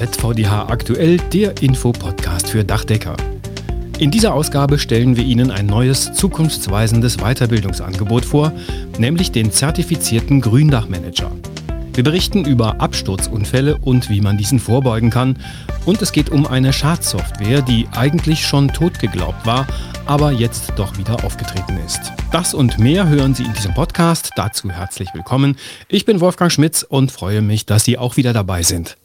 [0.00, 3.16] ZVDH aktuell, der Infopodcast für Dachdecker.
[3.98, 8.50] In dieser Ausgabe stellen wir Ihnen ein neues, zukunftsweisendes Weiterbildungsangebot vor,
[8.96, 11.30] nämlich den zertifizierten Gründachmanager.
[11.92, 15.36] Wir berichten über Absturzunfälle und wie man diesen vorbeugen kann.
[15.84, 19.66] Und es geht um eine Schadsoftware, die eigentlich schon tot geglaubt war,
[20.06, 22.00] aber jetzt doch wieder aufgetreten ist.
[22.32, 24.30] Das und mehr hören Sie in diesem Podcast.
[24.36, 25.56] Dazu herzlich willkommen.
[25.88, 28.96] Ich bin Wolfgang Schmitz und freue mich, dass Sie auch wieder dabei sind.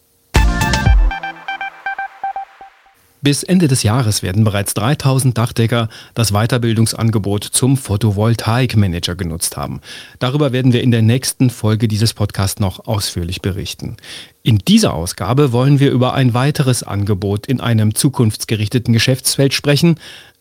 [3.26, 9.82] Bis Ende des Jahres werden bereits 3000 Dachdecker das Weiterbildungsangebot zum Photovoltaikmanager genutzt haben.
[10.20, 13.98] Darüber werden wir in der nächsten Folge dieses Podcasts noch ausführlich berichten.
[14.44, 19.96] In dieser Ausgabe wollen wir über ein weiteres Angebot in einem zukunftsgerichteten Geschäftsfeld sprechen.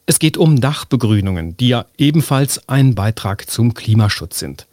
[0.05, 4.67] Es geht um Dachbegrünungen, die ja ebenfalls ein Beitrag zum Klimaschutz sind.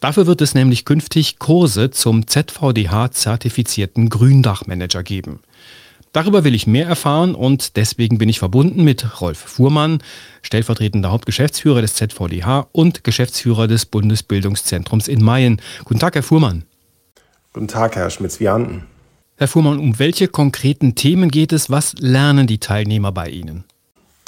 [0.00, 5.38] Dafür wird es nämlich künftig Kurse zum ZVDH-zertifizierten Gründachmanager geben.
[6.12, 10.02] Darüber will ich mehr erfahren und deswegen bin ich verbunden mit Rolf Fuhrmann,
[10.42, 15.62] stellvertretender Hauptgeschäftsführer des ZVDH und Geschäftsführer des Bundesbildungszentrums in Mayen.
[15.84, 16.64] Guten Tag, Herr Fuhrmann.
[17.54, 18.84] Guten Tag, Herr Schmitz-Vianten.
[19.38, 21.70] Herr Fuhrmann, um welche konkreten Themen geht es?
[21.70, 23.64] Was lernen die Teilnehmer bei Ihnen?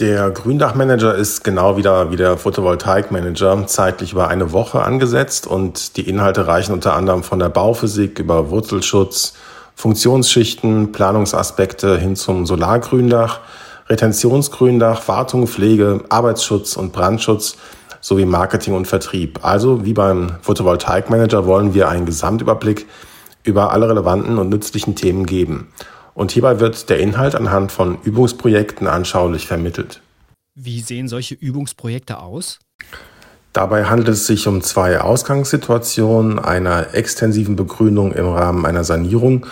[0.01, 6.09] Der Gründachmanager ist genau wieder wie der Photovoltaikmanager zeitlich über eine Woche angesetzt und die
[6.09, 9.35] Inhalte reichen unter anderem von der Bauphysik über Wurzelschutz,
[9.75, 13.41] Funktionsschichten, Planungsaspekte hin zum Solargründach,
[13.89, 17.57] Retentionsgründach, Wartung, Pflege, Arbeitsschutz und Brandschutz
[18.01, 19.41] sowie Marketing und Vertrieb.
[19.43, 22.87] Also wie beim Photovoltaikmanager wollen wir einen Gesamtüberblick
[23.43, 25.69] über alle relevanten und nützlichen Themen geben.
[26.15, 30.01] Und hierbei wird der Inhalt anhand von Übungsprojekten anschaulich vermittelt.
[30.55, 32.61] Wie sehen solche Übungsprojekte aus?
[33.55, 39.47] Dabei handelt es sich um zwei Ausgangssituationen, einer extensiven Begrünung im Rahmen einer Sanierung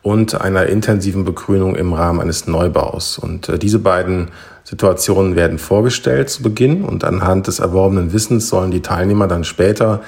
[0.00, 3.18] und einer intensiven Begrünung im Rahmen eines Neubaus.
[3.18, 4.28] Und äh, diese beiden
[4.62, 10.02] Situationen werden vorgestellt zu Beginn und anhand des erworbenen Wissens sollen die Teilnehmer dann später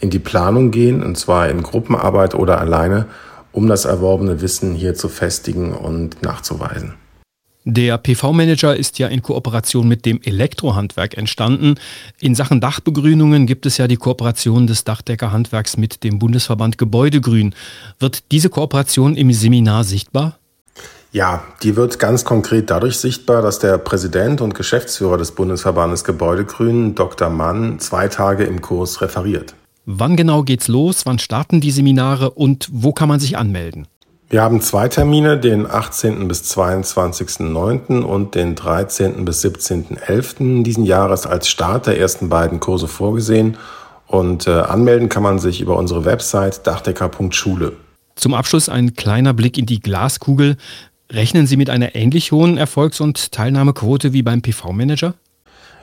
[0.00, 3.06] in die Planung gehen, und zwar in Gruppenarbeit oder alleine,
[3.50, 6.99] um das erworbene Wissen hier zu festigen und nachzuweisen.
[7.64, 11.74] Der PV-Manager ist ja in Kooperation mit dem Elektrohandwerk entstanden.
[12.18, 17.54] In Sachen Dachbegrünungen gibt es ja die Kooperation des Dachdeckerhandwerks mit dem Bundesverband Gebäudegrün.
[17.98, 20.38] Wird diese Kooperation im Seminar sichtbar?
[21.12, 26.94] Ja, die wird ganz konkret dadurch sichtbar, dass der Präsident und Geschäftsführer des Bundesverbandes Gebäudegrün,
[26.94, 27.28] Dr.
[27.28, 29.54] Mann, zwei Tage im Kurs referiert.
[29.84, 31.04] Wann genau geht's los?
[31.04, 33.86] Wann starten die Seminare und wo kann man sich anmelden?
[34.32, 36.28] Wir haben zwei Termine, den 18.
[36.28, 38.02] bis 22.09.
[38.02, 39.24] und den 13.
[39.24, 40.62] bis 17.11.
[40.62, 43.56] diesen Jahres als Start der ersten beiden Kurse vorgesehen.
[44.06, 47.72] Und äh, anmelden kann man sich über unsere Website dachdecker.schule.
[48.14, 50.56] Zum Abschluss ein kleiner Blick in die Glaskugel.
[51.10, 55.14] Rechnen Sie mit einer ähnlich hohen Erfolgs- und Teilnahmequote wie beim PV-Manager?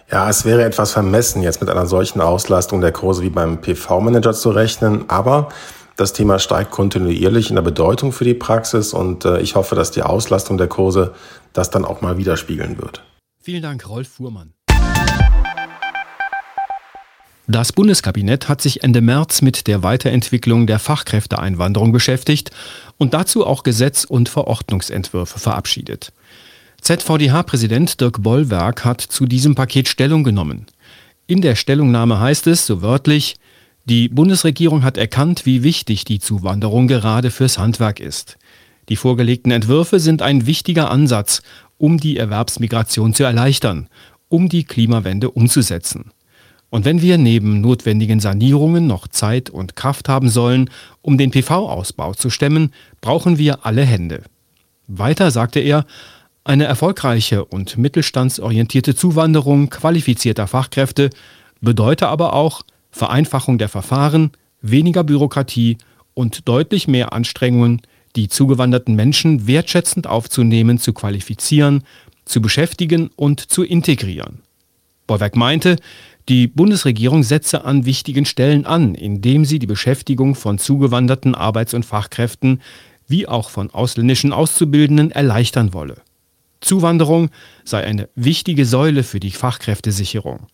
[0.10, 4.32] Ja, es wäre etwas vermessen, jetzt mit einer solchen Auslastung der Kurse wie beim PV-Manager
[4.32, 5.50] zu rechnen, aber
[5.98, 9.92] das Thema steigt kontinuierlich in der Bedeutung für die Praxis und äh, ich hoffe, dass
[9.92, 11.14] die Auslastung der Kurse
[11.54, 13.04] das dann auch mal widerspiegeln wird.
[13.42, 14.54] Vielen Dank, Rolf Fuhrmann.
[17.50, 22.52] Das Bundeskabinett hat sich Ende März mit der Weiterentwicklung der Fachkräfteeinwanderung beschäftigt
[22.98, 26.12] und dazu auch Gesetz- und Verordnungsentwürfe verabschiedet.
[26.82, 30.68] ZVDH-Präsident Dirk Bollwerk hat zu diesem Paket Stellung genommen.
[31.26, 33.38] In der Stellungnahme heißt es, so wörtlich,
[33.90, 38.38] die Bundesregierung hat erkannt, wie wichtig die Zuwanderung gerade fürs Handwerk ist.
[38.90, 41.42] Die vorgelegten Entwürfe sind ein wichtiger Ansatz,
[41.78, 43.88] um die Erwerbsmigration zu erleichtern,
[44.28, 46.12] um die Klimawende umzusetzen.
[46.70, 50.70] Und wenn wir neben notwendigen Sanierungen noch Zeit und Kraft haben sollen,
[51.02, 54.24] um den PV-Ausbau zu stemmen, brauchen wir alle Hände.
[54.88, 55.86] Weiter sagte er,
[56.44, 61.10] eine erfolgreiche und mittelstandsorientierte Zuwanderung qualifizierter Fachkräfte
[61.62, 62.64] bedeutet aber auch,
[62.98, 64.32] Vereinfachung der Verfahren,
[64.62, 65.78] weniger Bürokratie
[66.14, 67.82] und deutlich mehr Anstrengungen,
[68.16, 71.84] die zugewanderten Menschen wertschätzend aufzunehmen, zu qualifizieren,
[72.26, 74.42] zu beschäftigen und zu integrieren.
[75.06, 75.78] Bollwerk meinte,
[76.28, 81.86] die Bundesregierung setze an wichtigen Stellen an, indem sie die Beschäftigung von zugewanderten Arbeits- und
[81.86, 82.62] Fachkräften
[83.08, 86.02] wie auch von ausländischen Auszubildenden erleichtern wolle.
[86.60, 87.30] Zuwanderung
[87.64, 90.48] sei eine wichtige Säule für die Fachkräftesicherung.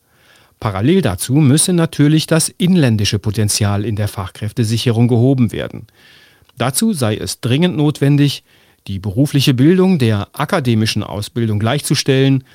[0.63, 5.88] Parallel dazu müsse natürlich das inländische Potenzial in der Fachkräftesicherung gehoben werden.
[6.57, 8.45] Dazu sei es dringend notwendig,
[8.88, 12.45] die berufliche Bildung der akademischen Ausbildung gleichzustellen,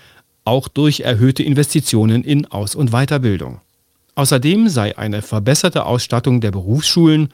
[0.46, 3.60] auch durch erhöhte Investitionen in Aus- und Weiterbildung.
[4.14, 7.28] Außerdem sei eine verbesserte Ausstattung der Berufsschulen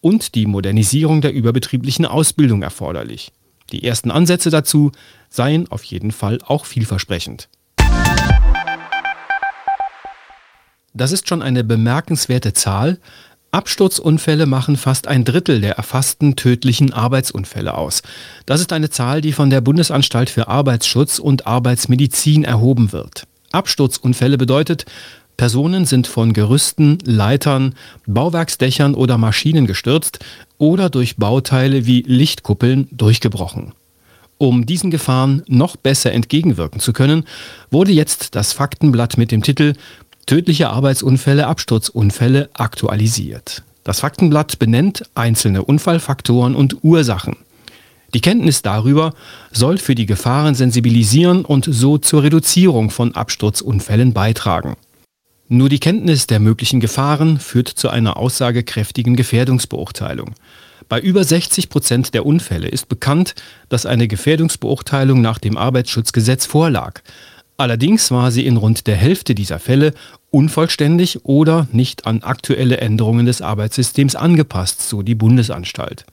[0.00, 3.30] und die Modernisierung der überbetrieblichen Ausbildung erforderlich.
[3.72, 4.90] Die ersten Ansätze dazu
[5.28, 7.50] seien auf jeden Fall auch vielversprechend.
[10.96, 12.98] Das ist schon eine bemerkenswerte Zahl.
[13.50, 18.02] Absturzunfälle machen fast ein Drittel der erfassten tödlichen Arbeitsunfälle aus.
[18.46, 23.26] Das ist eine Zahl, die von der Bundesanstalt für Arbeitsschutz und Arbeitsmedizin erhoben wird.
[23.50, 24.86] Absturzunfälle bedeutet,
[25.36, 27.74] Personen sind von Gerüsten, Leitern,
[28.06, 30.20] Bauwerksdächern oder Maschinen gestürzt
[30.58, 33.72] oder durch Bauteile wie Lichtkuppeln durchgebrochen.
[34.38, 37.24] Um diesen Gefahren noch besser entgegenwirken zu können,
[37.70, 39.74] wurde jetzt das Faktenblatt mit dem Titel
[40.26, 43.62] Tödliche Arbeitsunfälle, Absturzunfälle aktualisiert.
[43.82, 47.36] Das Faktenblatt benennt einzelne Unfallfaktoren und Ursachen.
[48.14, 49.12] Die Kenntnis darüber
[49.52, 54.76] soll für die Gefahren sensibilisieren und so zur Reduzierung von Absturzunfällen beitragen.
[55.48, 60.34] Nur die Kenntnis der möglichen Gefahren führt zu einer aussagekräftigen Gefährdungsbeurteilung.
[60.88, 63.34] Bei über 60 Prozent der Unfälle ist bekannt,
[63.68, 67.02] dass eine Gefährdungsbeurteilung nach dem Arbeitsschutzgesetz vorlag.
[67.56, 69.94] Allerdings war sie in rund der Hälfte dieser Fälle
[70.30, 76.04] unvollständig oder nicht an aktuelle Änderungen des Arbeitssystems angepasst, so die Bundesanstalt.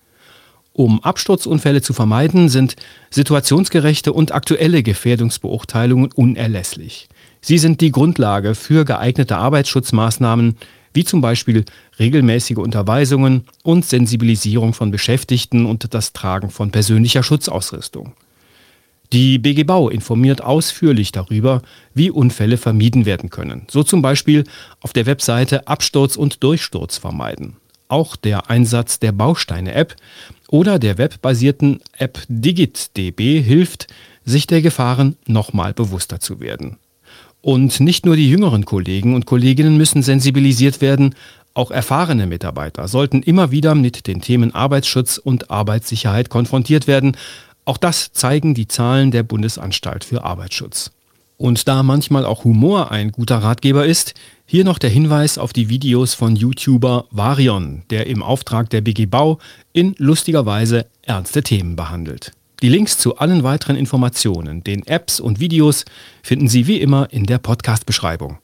[0.74, 2.76] Um Absturzunfälle zu vermeiden, sind
[3.10, 7.10] situationsgerechte und aktuelle Gefährdungsbeurteilungen unerlässlich.
[7.42, 10.56] Sie sind die Grundlage für geeignete Arbeitsschutzmaßnahmen,
[10.94, 11.66] wie zum Beispiel
[12.00, 18.14] regelmäßige Unterweisungen und Sensibilisierung von Beschäftigten und das Tragen von persönlicher Schutzausrüstung.
[19.14, 21.62] Die BG Bau informiert ausführlich darüber,
[21.94, 23.64] wie Unfälle vermieden werden können.
[23.70, 24.46] So zum Beispiel
[24.80, 27.58] auf der Webseite Absturz und Durchsturz vermeiden.
[27.90, 29.98] Auch der Einsatz der Bausteine-App
[30.48, 33.88] oder der webbasierten App DigitDB hilft,
[34.24, 36.78] sich der Gefahren nochmal bewusster zu werden.
[37.42, 41.16] Und nicht nur die jüngeren Kollegen und Kolleginnen müssen sensibilisiert werden,
[41.54, 47.18] auch erfahrene Mitarbeiter sollten immer wieder mit den Themen Arbeitsschutz und Arbeitssicherheit konfrontiert werden.
[47.66, 50.92] Auch das zeigen die Zahlen der Bundesanstalt für Arbeitsschutz.
[51.38, 54.14] Und da manchmal auch Humor ein guter Ratgeber ist,
[54.46, 59.06] hier noch der Hinweis auf die Videos von YouTuber Varion, der im Auftrag der BG
[59.06, 59.40] Bau
[59.74, 62.32] in lustiger Weise ernste Themen behandelt.
[62.62, 65.86] Die Links zu allen weiteren Informationen, den Apps und Videos
[66.22, 68.38] finden Sie wie immer in der Podcast-Beschreibung.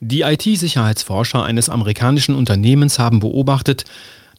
[0.00, 3.84] Die IT-Sicherheitsforscher eines amerikanischen Unternehmens haben beobachtet,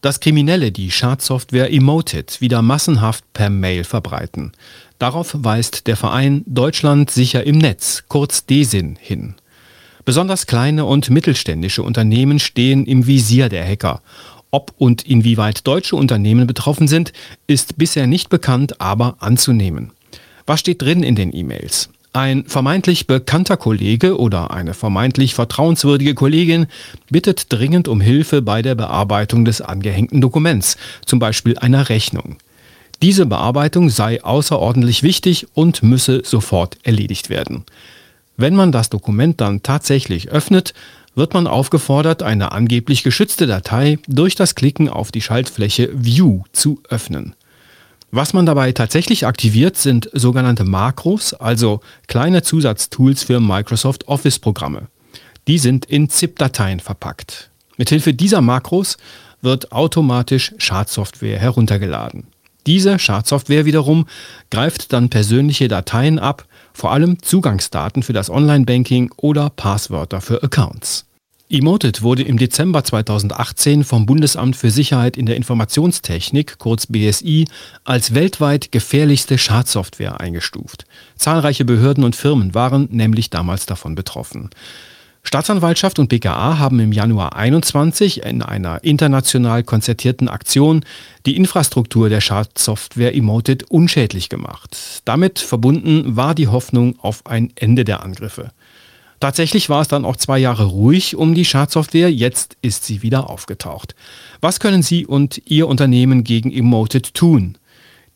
[0.01, 4.51] dass Kriminelle die Schadsoftware Emoted wieder massenhaft per Mail verbreiten.
[4.99, 9.35] Darauf weist der Verein Deutschland sicher im Netz, kurz DESIN, hin.
[10.05, 14.01] Besonders kleine und mittelständische Unternehmen stehen im Visier der Hacker
[14.51, 17.11] ob und inwieweit deutsche Unternehmen betroffen sind,
[17.47, 19.91] ist bisher nicht bekannt, aber anzunehmen.
[20.45, 21.89] Was steht drin in den E-Mails?
[22.17, 26.65] Ein vermeintlich bekannter Kollege oder eine vermeintlich vertrauenswürdige Kollegin
[27.11, 32.37] bittet dringend um Hilfe bei der Bearbeitung des angehängten Dokuments, zum Beispiel einer Rechnung.
[33.03, 37.65] Diese Bearbeitung sei außerordentlich wichtig und müsse sofort erledigt werden.
[38.35, 40.73] Wenn man das Dokument dann tatsächlich öffnet,
[41.13, 46.81] wird man aufgefordert, eine angeblich geschützte Datei durch das Klicken auf die Schaltfläche View zu
[46.89, 47.35] öffnen.
[48.17, 54.87] Was man dabei tatsächlich aktiviert, sind sogenannte Makros, also kleine Zusatztools für Microsoft Office-Programme.
[55.47, 57.51] Die sind in ZIP-Dateien verpackt.
[57.77, 58.97] Mithilfe dieser Makros
[59.43, 62.25] wird automatisch Schadsoftware heruntergeladen.
[62.65, 64.07] Diese Schadsoftware wiederum
[64.49, 71.06] greift dann persönliche Dateien ab, vor allem Zugangsdaten für das Online-Banking oder Passwörter für Accounts.
[71.49, 77.47] Emoted wurde im Dezember 2018 vom Bundesamt für Sicherheit in der Informationstechnik, kurz BSI,
[77.85, 80.83] als weltweit gefährlichste Schadsoftware eingestuft.
[81.15, 84.49] Zahlreiche Behörden und Firmen waren nämlich damals davon betroffen.
[85.23, 90.83] Staatsanwaltschaft und BKA haben im Januar 21 in einer international konzertierten Aktion
[91.25, 95.01] die Infrastruktur der Schadsoftware Emoted unschädlich gemacht.
[95.05, 98.51] Damit verbunden war die Hoffnung auf ein Ende der Angriffe.
[99.19, 103.29] Tatsächlich war es dann auch zwei Jahre ruhig um die Schadsoftware, jetzt ist sie wieder
[103.29, 103.95] aufgetaucht.
[104.41, 107.57] Was können Sie und Ihr Unternehmen gegen Emoted tun?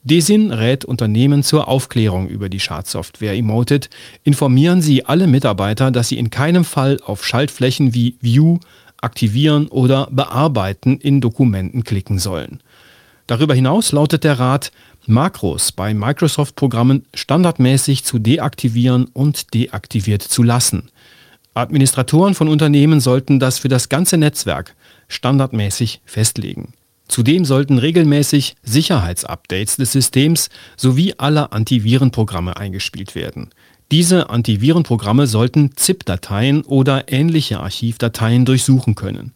[0.04, 3.90] Desin rät Unternehmen zur Aufklärung über die Schadsoftware Emoted.
[4.24, 8.58] Informieren Sie alle Mitarbeiter, dass sie in keinem Fall auf Schaltflächen wie View,
[8.98, 12.62] Aktivieren oder Bearbeiten in Dokumenten klicken sollen.
[13.26, 14.72] Darüber hinaus lautet der Rat,
[15.08, 20.90] Makros bei Microsoft-Programmen standardmäßig zu deaktivieren und deaktiviert zu lassen.
[21.54, 24.76] Administratoren von Unternehmen sollten das für das ganze Netzwerk
[25.08, 26.74] standardmäßig festlegen.
[27.08, 33.50] Zudem sollten regelmäßig Sicherheitsupdates des Systems sowie aller Antivirenprogramme eingespielt werden.
[33.92, 39.34] Diese Antivirenprogramme sollten ZIP-Dateien oder ähnliche Archivdateien durchsuchen können.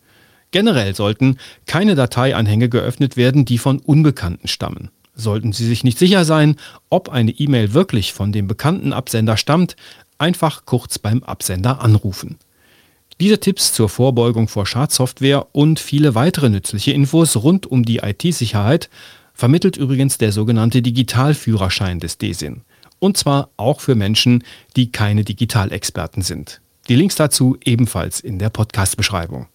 [0.51, 4.89] Generell sollten keine Dateianhänge geöffnet werden, die von Unbekannten stammen.
[5.15, 6.57] Sollten Sie sich nicht sicher sein,
[6.89, 9.75] ob eine E-Mail wirklich von dem bekannten Absender stammt,
[10.17, 12.38] einfach kurz beim Absender anrufen.
[13.22, 18.89] Diese Tipps zur Vorbeugung vor Schadsoftware und viele weitere nützliche Infos rund um die IT-Sicherheit
[19.34, 22.62] vermittelt übrigens der sogenannte Digitalführerschein des DESIN.
[23.00, 24.43] Und zwar auch für Menschen,
[24.75, 26.62] die keine Digitalexperten sind.
[26.89, 29.48] Die Links dazu ebenfalls in der Podcast-Beschreibung.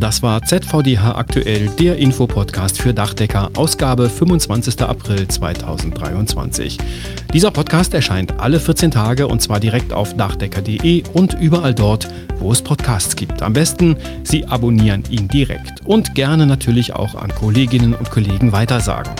[0.00, 4.80] Das war ZVDH aktuell, der Infopodcast für Dachdecker, Ausgabe 25.
[4.80, 6.78] April 2023.
[7.34, 12.08] Dieser Podcast erscheint alle 14 Tage und zwar direkt auf dachdecker.de und überall dort,
[12.38, 13.42] wo es Podcasts gibt.
[13.42, 19.12] Am besten, Sie abonnieren ihn direkt und gerne natürlich auch an Kolleginnen und Kollegen weitersagen.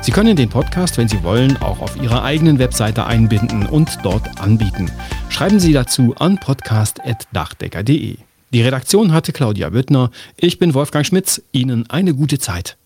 [0.00, 4.40] Sie können den Podcast, wenn Sie wollen, auch auf Ihrer eigenen Webseite einbinden und dort
[4.40, 4.90] anbieten.
[5.28, 8.16] Schreiben Sie dazu an podcast.dachdecker.de.
[8.54, 10.12] Die Redaktion hatte Claudia Büttner.
[10.36, 11.42] Ich bin Wolfgang Schmitz.
[11.50, 12.76] Ihnen eine gute Zeit.